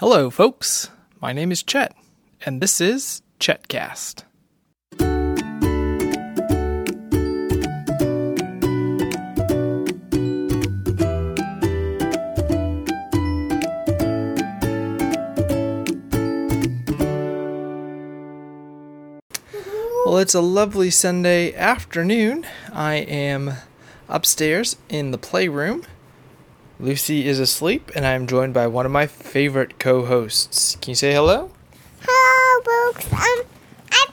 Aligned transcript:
Hello, 0.00 0.30
folks. 0.30 0.90
My 1.20 1.32
name 1.32 1.50
is 1.50 1.64
Chet, 1.64 1.92
and 2.46 2.60
this 2.60 2.80
is 2.80 3.20
Chetcast. 3.40 4.22
Well, 20.06 20.18
it's 20.18 20.34
a 20.36 20.40
lovely 20.40 20.90
Sunday 20.90 21.52
afternoon. 21.56 22.46
I 22.72 22.94
am 22.98 23.54
upstairs 24.08 24.76
in 24.88 25.10
the 25.10 25.18
playroom. 25.18 25.84
Lucy 26.80 27.26
is 27.26 27.40
asleep, 27.40 27.90
and 27.94 28.06
I 28.06 28.12
am 28.12 28.26
joined 28.26 28.54
by 28.54 28.66
one 28.66 28.86
of 28.86 28.92
my 28.92 29.06
favorite 29.06 29.78
co 29.78 30.04
hosts. 30.04 30.76
Can 30.80 30.90
you 30.90 30.94
say 30.94 31.12
hello? 31.12 31.50
Hello, 32.06 32.62
folks. 32.92 33.12
Um, 33.12 33.18
I, 33.90 34.06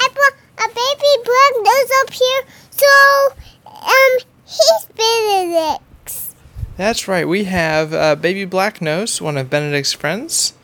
I 0.00 0.08
brought 0.08 0.34
a 0.58 0.68
baby 0.68 1.12
black 1.24 1.64
nose 1.64 1.90
up 2.02 2.12
here, 2.12 2.42
so, 2.70 2.86
um, 3.66 4.18
he's 4.44 4.86
Benedict's. 4.94 6.34
That's 6.76 7.08
right. 7.08 7.26
We 7.26 7.44
have 7.44 7.92
uh, 7.94 8.14
Baby 8.16 8.44
Black 8.44 8.80
Nose, 8.82 9.20
one 9.20 9.36
of 9.36 9.48
Benedict's 9.50 9.92
friends. 9.92 10.54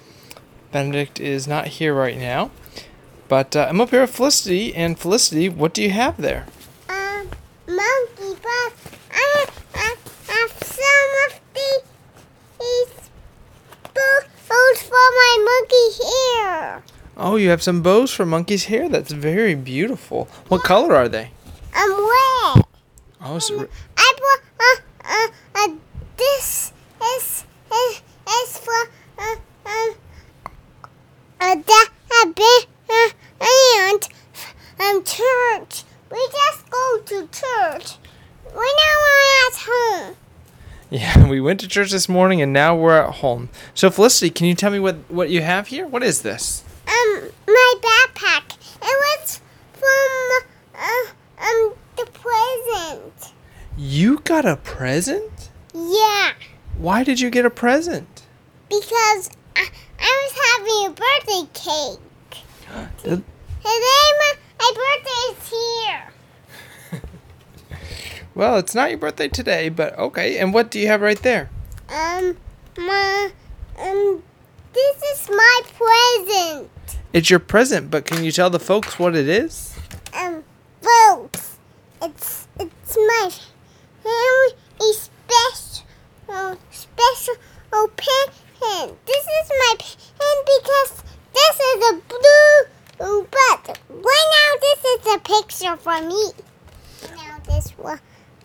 Benedict 0.72 1.20
is 1.20 1.46
not 1.46 1.66
here 1.68 1.94
right 1.94 2.18
now. 2.18 2.50
But 3.28 3.54
uh, 3.54 3.66
I'm 3.68 3.80
up 3.80 3.90
here 3.90 4.00
with 4.00 4.14
Felicity, 4.14 4.74
and 4.74 4.98
Felicity, 4.98 5.48
what 5.48 5.74
do 5.74 5.82
you 5.82 5.90
have 5.90 6.16
there? 6.16 6.46
Um, 6.88 7.28
monkey, 7.66 8.40
but 8.42 8.72
I, 9.12 9.46
I 9.74 9.94
have 10.28 10.50
some 10.64 11.10
of 11.26 11.40
the, 11.52 11.82
these 12.58 13.10
bows 13.92 14.82
for 14.82 14.94
my 14.94 15.57
monkey 15.68 16.04
hair. 16.04 16.82
Oh, 17.16 17.36
you 17.36 17.50
have 17.50 17.62
some 17.62 17.82
bows 17.82 18.12
for 18.12 18.24
Monkey's 18.24 18.64
hair. 18.66 18.88
That's 18.88 19.12
very 19.12 19.54
beautiful. 19.54 20.28
What 20.48 20.62
color 20.62 20.94
are 20.94 21.08
they? 21.08 21.30
I'm 21.74 21.90
wet. 21.90 22.66
Oh, 23.20 23.38
so, 23.38 23.68
I 23.96 24.12
brought 24.18 24.42
uh, 24.60 24.80
uh, 25.04 25.28
uh, 25.56 25.74
this 26.16 26.72
is 27.16 27.44
is 27.72 28.02
is 28.28 28.58
for 28.58 28.90
uh, 29.18 29.36
um 29.66 29.94
uh, 31.40 31.56
that 31.56 31.88
a 32.22 32.26
bit 32.28 32.66
uh, 32.88 33.10
and 33.90 34.08
um 34.80 35.04
church. 35.04 35.82
We 36.10 36.28
just 36.30 36.70
go 36.70 36.98
to 37.06 37.28
church. 37.28 37.96
We're 38.54 38.62
now 38.62 38.98
at 39.48 39.56
home. 39.66 40.16
yeah, 40.90 41.17
we 41.28 41.40
went 41.40 41.60
to 41.60 41.68
church 41.68 41.90
this 41.90 42.08
morning, 42.08 42.40
and 42.42 42.52
now 42.52 42.74
we're 42.76 42.98
at 42.98 43.16
home. 43.16 43.48
So, 43.74 43.90
Felicity, 43.90 44.30
can 44.30 44.46
you 44.46 44.54
tell 44.54 44.70
me 44.70 44.78
what, 44.78 44.96
what 45.08 45.30
you 45.30 45.42
have 45.42 45.68
here? 45.68 45.86
What 45.86 46.02
is 46.02 46.22
this? 46.22 46.64
Um, 46.86 47.30
my 47.46 47.74
backpack. 47.80 48.56
It 48.80 48.82
was 48.82 49.40
from 49.72 50.48
uh, 50.74 51.44
um 51.44 51.74
the 51.96 52.06
present. 52.12 53.32
You 53.76 54.18
got 54.20 54.44
a 54.44 54.56
present? 54.56 55.50
Yeah, 55.74 56.32
Why 56.76 57.04
did 57.04 57.20
you 57.20 57.30
get 57.30 57.44
a 57.44 57.50
present? 57.50 58.22
because 58.68 59.30
I, 59.56 59.66
I 59.98 60.28
was 60.28 60.32
having 60.50 60.86
a 60.86 60.90
birthday 60.90 61.48
cake. 61.54 62.44
Today 63.02 63.22
my, 64.18 64.32
my 64.58 64.72
birthday 64.74 65.42
is 65.42 65.48
here. 65.50 66.12
Well, 68.38 68.56
it's 68.58 68.72
not 68.72 68.90
your 68.90 69.00
birthday 69.00 69.26
today, 69.26 69.68
but 69.68 69.98
okay. 69.98 70.38
And 70.38 70.54
what 70.54 70.70
do 70.70 70.78
you 70.78 70.86
have 70.86 71.00
right 71.00 71.20
there? 71.20 71.50
Um, 71.88 72.36
my, 72.76 73.32
um, 73.76 74.22
this 74.72 75.02
is 75.02 75.28
my 75.28 75.60
present. 75.74 76.70
It's 77.12 77.30
your 77.30 77.40
present, 77.40 77.90
but 77.90 78.04
can 78.04 78.22
you 78.22 78.30
tell 78.30 78.48
the 78.48 78.60
folks 78.60 78.96
what 78.96 79.16
it 79.16 79.28
is? 79.28 79.76
Um, 80.14 80.44
folks, 80.80 81.58
it's 82.00 82.46
it's 82.60 82.96
my 82.96 83.30
very 84.04 84.92
special, 84.92 86.58
special 86.70 87.34
pen. 87.96 88.94
This 89.04 89.24
is 89.26 89.50
my 89.50 89.74
pen 89.80 90.36
because 90.46 91.02
this 91.34 91.58
is 91.58 91.90
a 91.90 92.00
blue, 92.06 93.26
but 93.32 93.80
right 93.90 94.28
now 94.38 94.60
this 94.60 94.84
is 94.84 95.14
a 95.16 95.18
picture 95.18 95.76
for 95.76 96.00
me. 96.06 96.30
Now 97.16 97.38
this 97.44 97.70
one 97.70 97.98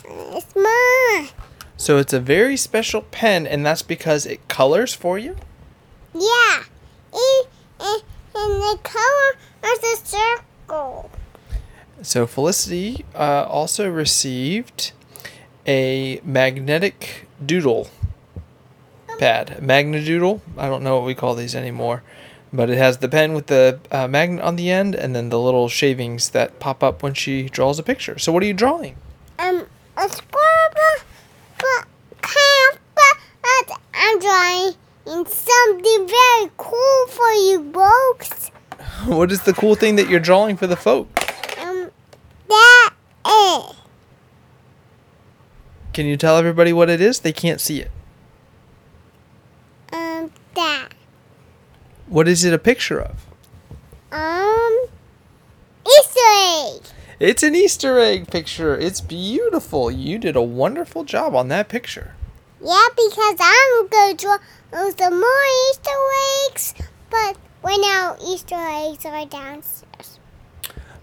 is 0.05 0.55
mine. 0.55 1.29
So 1.77 1.97
it's 1.97 2.13
a 2.13 2.19
very 2.19 2.57
special 2.57 3.01
pen, 3.01 3.45
and 3.47 3.65
that's 3.65 3.81
because 3.81 4.25
it 4.25 4.47
colors 4.47 4.93
for 4.93 5.17
you? 5.17 5.35
Yeah, 6.13 6.63
and, 7.13 7.47
and, 7.79 8.03
and 8.35 8.61
the 8.61 8.79
color 8.83 9.37
is 9.65 9.79
a 9.83 10.05
circle. 10.05 11.09
So 12.01 12.27
Felicity 12.27 13.05
uh, 13.15 13.45
also 13.47 13.89
received 13.89 14.91
a 15.65 16.19
magnetic 16.23 17.27
doodle 17.43 17.89
pad. 19.17 19.57
Magnadoodle? 19.61 20.41
I 20.57 20.67
don't 20.67 20.83
know 20.83 20.97
what 20.97 21.05
we 21.05 21.15
call 21.15 21.35
these 21.35 21.55
anymore. 21.55 22.03
But 22.51 22.69
it 22.69 22.77
has 22.77 22.99
the 22.99 23.07
pen 23.07 23.33
with 23.33 23.47
the 23.47 23.79
uh, 23.91 24.07
magnet 24.07 24.43
on 24.43 24.57
the 24.57 24.69
end 24.69 24.93
and 24.95 25.15
then 25.15 25.29
the 25.29 25.39
little 25.39 25.69
shavings 25.69 26.29
that 26.31 26.59
pop 26.59 26.83
up 26.83 27.01
when 27.01 27.13
she 27.15 27.49
draws 27.49 27.79
a 27.79 27.83
picture. 27.83 28.19
So 28.19 28.31
what 28.31 28.43
are 28.43 28.45
you 28.45 28.53
drawing? 28.53 28.95
Um, 29.39 29.65
a 30.03 30.09
squirrel, 30.09 30.97
but 31.57 31.87
of, 32.23 32.79
but 32.95 33.79
I'm 33.93 34.19
drawing 34.19 34.73
in 35.07 35.25
something 35.25 36.07
very 36.07 36.51
cool 36.57 37.07
for 37.07 37.31
you 37.31 37.71
folks. 37.73 38.51
What 39.05 39.31
is 39.31 39.41
the 39.43 39.53
cool 39.53 39.75
thing 39.75 39.95
that 39.97 40.09
you're 40.09 40.19
drawing 40.19 40.57
for 40.57 40.67
the 40.67 40.75
folks? 40.75 41.23
Um, 41.57 41.91
that 42.47 42.93
is. 43.27 43.75
Can 45.93 46.05
you 46.05 46.17
tell 46.17 46.37
everybody 46.37 46.73
what 46.73 46.89
it 46.89 46.99
is? 46.99 47.19
They 47.19 47.33
can't 47.33 47.61
see 47.61 47.81
it. 47.81 47.91
Um, 49.91 50.31
that. 50.55 50.89
What 52.07 52.27
is 52.27 52.43
it 52.43 52.53
a 52.53 52.57
picture 52.57 52.99
of? 53.01 53.25
Um, 54.11 54.85
Easter 55.85 56.19
egg. 56.29 56.81
It's 57.23 57.41
an 57.41 57.55
Easter 57.55 57.99
egg 57.99 58.27
picture. 58.27 58.77
It's 58.77 58.99
beautiful. 58.99 59.89
You 59.89 60.19
did 60.19 60.35
a 60.35 60.41
wonderful 60.41 61.05
job 61.05 61.33
on 61.33 61.47
that 61.47 61.69
picture. 61.69 62.15
Yeah, 62.61 62.87
because 62.97 63.37
I'm 63.39 63.87
going 63.87 64.17
to 64.17 64.25
draw 64.25 64.89
some 64.91 65.21
more 65.21 65.45
Easter 65.71 65.89
eggs, 66.49 66.73
but 67.09 67.37
right 67.63 67.79
now 67.79 68.17
Easter 68.21 68.55
eggs 68.55 69.05
are 69.05 69.25
downstairs. 69.25 70.19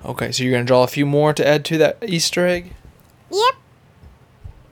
Okay, 0.04 0.30
so 0.30 0.44
you're 0.44 0.53
going 0.53 0.66
to 0.66 0.66
draw 0.66 0.82
a 0.82 0.88
few 0.88 1.06
more 1.06 1.32
to 1.32 1.48
add 1.48 1.64
to 1.64 1.78
that 1.78 1.97
Easter 2.06 2.47
egg? 2.47 2.75
Yep. 3.30 3.54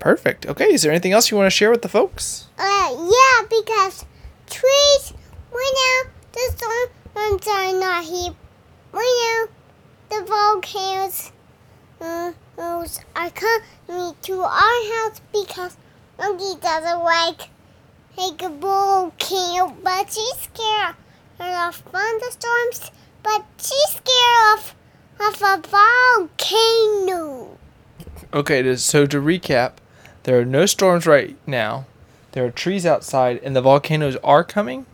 Perfect. 0.00 0.44
Okay, 0.44 0.66
is 0.66 0.82
there 0.82 0.92
anything 0.92 1.12
else 1.12 1.30
you 1.30 1.38
want 1.38 1.46
to 1.46 1.56
share 1.56 1.70
with 1.70 1.80
the 1.80 1.88
folks? 1.88 2.48
Uh, 2.58 2.90
yeah, 2.92 3.46
because 3.48 4.04
trees, 4.50 5.14
right 5.50 6.04
now, 6.04 6.10
the 6.30 6.54
storms 6.58 7.46
are 7.48 7.80
not 7.80 8.04
here. 8.04 8.34
Right 8.92 9.48
now, 10.10 10.18
the 10.18 10.26
volcanoes 10.26 11.32
uh, 12.00 12.32
those 12.56 13.00
are 13.16 13.30
coming 13.30 14.14
to 14.22 14.40
our 14.40 14.50
house 14.94 15.20
because 15.32 15.76
Monkey 16.18 16.60
doesn't 16.60 17.04
like, 17.04 17.48
like 18.16 18.42
a 18.42 18.48
volcano, 18.48 19.76
but 19.82 20.12
she's 20.12 20.36
scared 20.38 20.96
of 21.40 21.76
thunderstorms, 21.76 22.90
but 23.22 23.44
she's 23.58 23.88
scared 23.90 24.58
of, 24.58 24.74
of 25.20 25.42
a 25.42 25.60
volcano. 26.18 27.56
Okay, 28.32 28.76
so 28.76 29.06
to 29.06 29.20
recap, 29.20 29.72
there 30.24 30.38
are 30.38 30.44
no 30.44 30.66
storms 30.66 31.06
right 31.06 31.36
now. 31.46 31.86
There 32.32 32.44
are 32.44 32.50
trees 32.50 32.84
outside, 32.84 33.40
and 33.42 33.56
the 33.56 33.62
volcanoes 33.62 34.16
are 34.22 34.44
coming. 34.44 34.86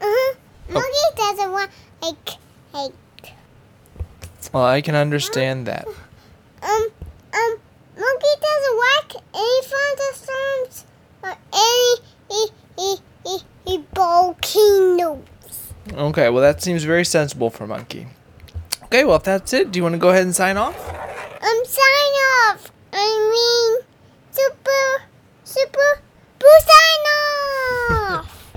Uh-huh. 0.00 0.34
Monkey 0.68 1.16
doesn't 1.16 1.52
want, 1.52 1.70
like, 2.02 2.30
like, 2.72 2.92
Well, 4.52 4.64
I 4.64 4.80
can 4.80 4.94
understand 4.94 5.66
that. 5.66 5.86
Um, 6.62 6.86
um, 7.34 7.56
Monkey 7.96 8.34
doesn't 8.40 8.78
like 8.78 9.22
any 9.34 9.62
thunderstorms 9.62 10.84
or 11.22 11.34
any 11.52 11.96
e, 12.32 12.46
e, 12.78 12.96
e, 13.26 13.38
e, 13.66 13.84
volcanoes. 13.94 15.24
Okay, 15.92 16.28
well, 16.30 16.42
that 16.42 16.62
seems 16.62 16.84
very 16.84 17.04
sensible 17.04 17.50
for 17.50 17.66
Monkey. 17.66 18.06
Okay, 18.84 19.04
well, 19.04 19.16
if 19.16 19.22
that's 19.24 19.52
it, 19.52 19.70
do 19.70 19.78
you 19.78 19.82
want 19.82 19.94
to 19.94 19.98
go 19.98 20.08
ahead 20.08 20.22
and 20.22 20.34
sign 20.34 20.56
off? 20.56 20.76
Um, 20.88 21.62
sign 21.64 22.14
off. 22.48 22.72
I 22.92 23.06
mean, 23.30 23.86
super, 24.30 25.02
super, 25.44 26.00
boo 26.38 26.46
sign 26.60 27.98
off. 28.08 28.52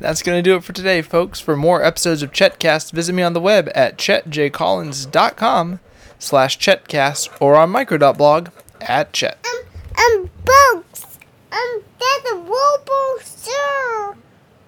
That's 0.00 0.22
going 0.22 0.38
to 0.38 0.42
do 0.42 0.56
it 0.56 0.64
for 0.64 0.72
today, 0.72 1.02
folks. 1.02 1.40
For 1.40 1.56
more 1.56 1.84
episodes 1.84 2.22
of 2.22 2.32
Chetcast, 2.32 2.90
visit 2.92 3.12
me 3.12 3.22
on 3.22 3.34
the 3.34 3.40
web 3.40 3.68
at 3.74 3.98
chetjcollins.com 3.98 5.80
slash 6.18 6.58
chetcast 6.58 7.36
or 7.38 7.54
on 7.56 7.68
micro.blog 7.70 8.48
at 8.80 9.12
chet. 9.12 9.44
um, 9.46 9.60
um, 9.98 10.30
folks. 10.46 11.18
Um, 11.52 11.82
there's 11.98 12.32
a 12.32 12.36
robo 12.36 13.22
sir. 13.22 14.16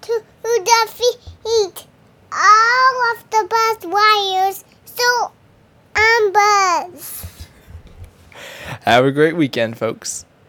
to 0.01 0.23
defeat 0.43 1.87
all 2.31 3.15
of 3.15 3.29
the 3.31 3.47
buzz 3.49 3.91
wires. 3.91 4.63
So 4.85 5.31
I'm 5.95 6.31
Buzz. 6.31 7.47
Have 8.81 9.05
a 9.05 9.11
great 9.11 9.35
weekend, 9.35 9.77
folks. 9.79 10.25